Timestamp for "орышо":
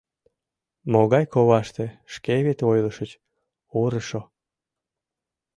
3.81-4.21